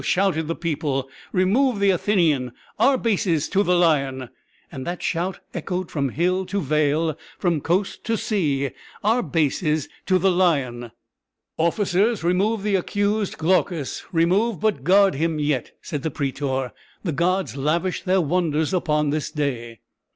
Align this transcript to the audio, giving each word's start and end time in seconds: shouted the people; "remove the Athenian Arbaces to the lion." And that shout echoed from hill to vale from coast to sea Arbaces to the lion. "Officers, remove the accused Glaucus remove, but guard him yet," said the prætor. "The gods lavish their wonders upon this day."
shouted 0.03 0.47
the 0.47 0.55
people; 0.55 1.07
"remove 1.31 1.79
the 1.79 1.91
Athenian 1.91 2.53
Arbaces 2.79 3.47
to 3.47 3.61
the 3.61 3.75
lion." 3.75 4.29
And 4.71 4.83
that 4.87 5.03
shout 5.03 5.39
echoed 5.53 5.91
from 5.91 6.09
hill 6.09 6.43
to 6.47 6.59
vale 6.59 7.15
from 7.37 7.61
coast 7.61 8.03
to 8.05 8.17
sea 8.17 8.71
Arbaces 9.03 9.89
to 10.07 10.17
the 10.17 10.31
lion. 10.31 10.89
"Officers, 11.57 12.23
remove 12.23 12.63
the 12.63 12.73
accused 12.77 13.37
Glaucus 13.37 14.03
remove, 14.11 14.59
but 14.59 14.83
guard 14.83 15.13
him 15.13 15.37
yet," 15.37 15.71
said 15.83 16.01
the 16.01 16.09
prætor. 16.09 16.71
"The 17.03 17.11
gods 17.11 17.55
lavish 17.55 18.01
their 18.01 18.21
wonders 18.21 18.73
upon 18.73 19.11
this 19.11 19.29
day." 19.29 19.81